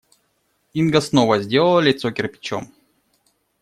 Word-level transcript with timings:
Инга 0.73 0.99
снова 0.99 1.37
сделала 1.43 1.79
лицо 1.79 2.09
кирпичом. 2.11 2.73